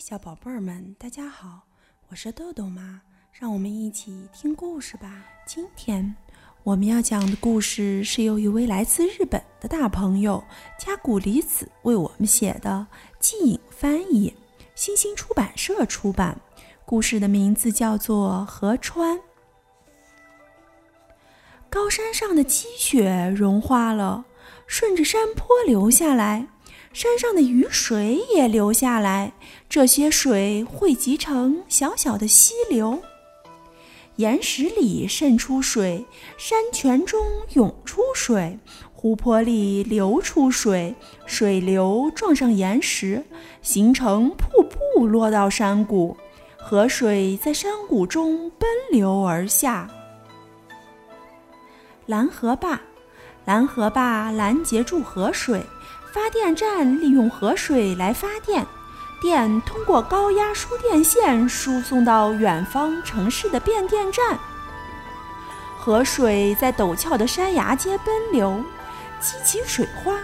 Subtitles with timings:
[0.00, 1.60] 小宝贝儿们，大家好，
[2.08, 3.02] 我是豆豆妈，
[3.32, 5.26] 让我们一起听故事吧。
[5.44, 6.16] 今天
[6.62, 10.42] 我们要讲的故事是由一位来自日本的大朋友
[10.78, 12.86] 加古里子为我们写的，
[13.18, 14.32] 季影翻译，
[14.74, 16.34] 新星出版社出版。
[16.86, 19.18] 故事的名字叫做《河川》。
[21.68, 24.24] 高山上的积雪融化了，
[24.66, 26.48] 顺着山坡流下来。
[26.92, 29.32] 山上的雨水也流下来，
[29.68, 33.00] 这些水汇集成小小的溪流。
[34.16, 36.04] 岩石里渗出水，
[36.36, 38.58] 山泉中涌出水，
[38.92, 40.94] 湖泊里流出水，
[41.26, 43.24] 水流撞上岩石，
[43.62, 46.16] 形成瀑布，落到山谷。
[46.58, 49.88] 河水在山谷中奔流而下。
[52.06, 52.80] 拦河坝，
[53.44, 55.62] 拦河坝拦截住河水。
[56.12, 58.66] 发电站利用河水来发电，
[59.20, 64.36] 电通过高压输电线输送到远方城市的变电站。
[65.78, 68.60] 河水在陡峭的山崖间奔流，
[69.20, 70.14] 激起水花，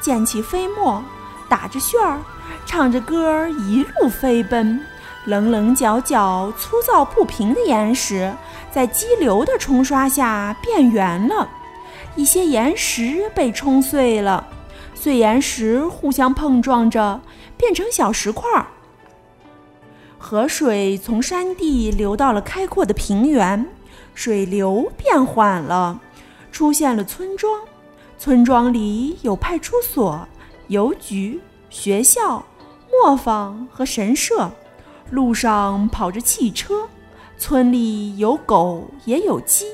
[0.00, 1.02] 溅起飞沫，
[1.48, 2.18] 打着旋儿，
[2.66, 4.80] 唱着歌儿，一路飞奔。
[5.24, 8.34] 棱棱角角、粗糙不平的岩石
[8.72, 11.48] 在激流的冲刷下变圆了，
[12.16, 14.46] 一些岩石被冲碎了。
[15.00, 17.20] 碎岩石互相碰撞着，
[17.56, 18.66] 变成小石块儿。
[20.18, 23.64] 河水从山地流到了开阔的平原，
[24.12, 26.00] 水流变缓了，
[26.50, 27.62] 出现了村庄。
[28.18, 30.26] 村庄里有派出所、
[30.66, 32.44] 邮局、学校、
[32.90, 34.50] 磨坊和神社。
[35.10, 36.88] 路上跑着汽车，
[37.38, 39.66] 村里有狗也有鸡，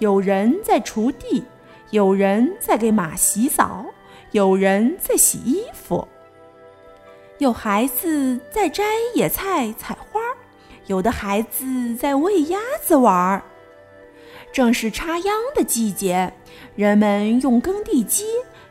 [0.00, 1.44] 有人在锄地，
[1.90, 3.86] 有人在给马洗澡。
[4.36, 6.06] 有人在洗衣服，
[7.38, 8.84] 有孩子在摘
[9.14, 10.20] 野菜、采花，
[10.88, 13.42] 有的孩子在喂鸭子玩儿。
[14.52, 16.30] 正是插秧的季节，
[16.74, 18.26] 人们用耕地机、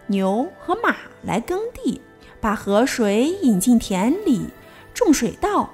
[0.06, 2.00] 牛和马来耕地，
[2.40, 4.48] 把河水引进田里，
[4.94, 5.68] 种水稻。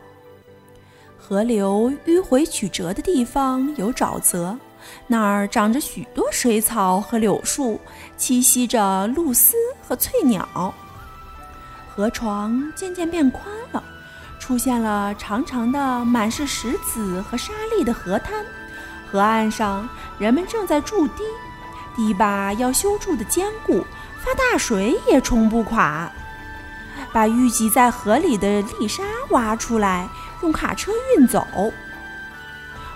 [1.17, 4.57] 河流迂回曲折的地方有沼泽。
[5.05, 7.79] 那儿长着许多水草和柳树，
[8.17, 9.53] 栖息着鹭鸶
[9.91, 10.73] 和翠鸟。
[11.93, 13.43] 河床渐渐变宽
[13.73, 13.83] 了，
[14.39, 18.45] 出现了长长的、满是石子和沙砾的河滩。
[19.11, 21.23] 河岸上，人们正在筑堤，
[21.93, 23.85] 堤坝要修筑的坚固，
[24.19, 26.09] 发大水也冲不垮。
[27.11, 30.07] 把淤积在河里的砾沙挖出来，
[30.41, 31.45] 用卡车运走。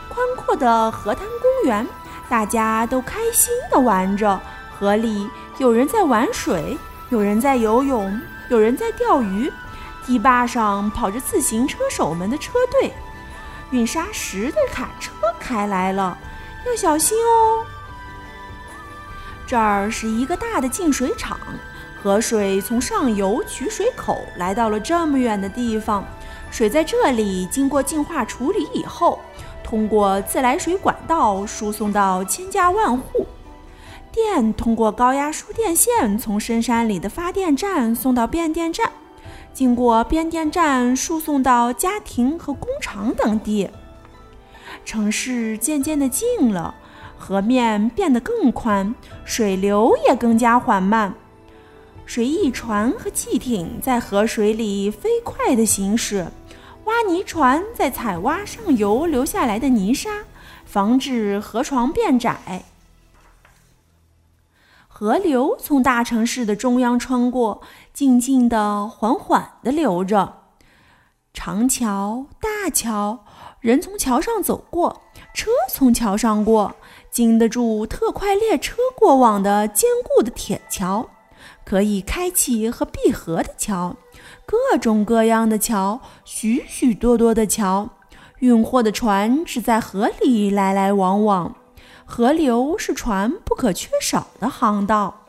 [0.07, 1.85] 宽阔的河滩公园，
[2.29, 4.39] 大家都开心地玩着。
[4.77, 6.77] 河里有人在玩水，
[7.09, 9.51] 有人在游泳，有人在钓鱼。
[10.05, 12.93] 堤坝上跑着自行车手们的车队，
[13.71, 16.15] 运沙石的卡车开来了，
[16.67, 17.65] 要小心哦。
[19.47, 21.39] 这儿是一个大的净水厂，
[22.03, 26.05] 河水从上游取水口来到了这么远的地方，
[26.51, 29.19] 水在这里经过净化处理以后。
[29.63, 33.25] 通过自来水管道输送到千家万户，
[34.53, 38.91] 通过高压输电线从深山里的发电站送到变电站，
[39.53, 43.69] 经过变电站输送到家庭和工厂等地。
[44.83, 46.75] 城市渐渐的近了，
[47.17, 51.13] 河面变得更宽，水流也更加缓慢。
[52.05, 56.27] 水翼船和汽艇在河水里飞快地行驶。
[56.83, 60.09] 挖泥船在采挖上游留下来的泥沙，
[60.65, 62.63] 防止河床变窄。
[64.97, 67.61] 河流从大城市的中央穿过，
[67.91, 70.43] 静静地、缓缓地流着。
[71.33, 73.25] 长桥、大桥，
[73.59, 75.01] 人从桥上走过，
[75.33, 76.77] 车从桥上过，
[77.11, 81.09] 经得住特快列车过往的坚固的铁桥，
[81.65, 83.97] 可以开启和闭合的桥。
[84.45, 87.89] 各种各样的桥，许许多多的桥，
[88.39, 91.53] 运货的船只在河里来来往往。
[92.05, 95.25] 河流是船不可缺少的航道。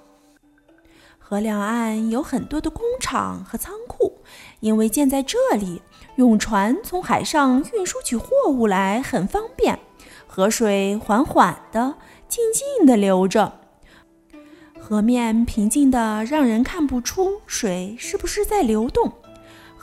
[1.18, 4.20] 河两岸有很多的工厂和仓库，
[4.60, 5.82] 因为建在这里，
[6.14, 9.78] 用船从海上运输起货物来很方便。
[10.28, 11.96] 河水缓缓地、
[12.28, 13.60] 静静地流着。
[14.78, 19.10] 河面平静的让人看不出水是不是在流动。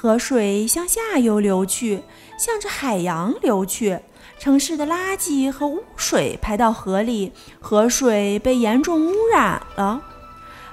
[0.04, 2.04] 河水向下游流去，
[2.38, 4.02] 向着海洋流去。
[4.38, 10.02] 城市的垃圾和污水排到河里，河水被严重污染了。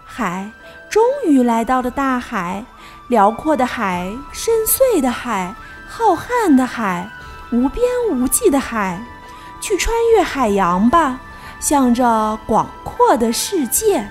[0.05, 0.51] 海
[0.91, 2.65] 终于来到了大海，
[3.07, 5.55] 辽阔的海，深邃的海，
[5.89, 7.09] 浩瀚的海，
[7.53, 9.01] 无边无际的海，
[9.61, 11.21] 去穿越海洋吧，
[11.61, 14.05] 向着广阔的世界。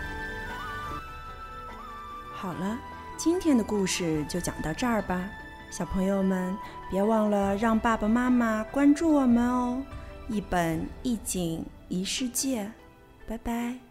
[2.34, 2.78] 好了，
[3.20, 5.30] 今天的故事就讲到这儿吧，
[5.70, 6.56] 小朋友们
[6.90, 9.84] 别忘了让爸爸妈妈关注我们哦。
[10.30, 12.72] 一本一景一世界，
[13.28, 13.89] 拜拜。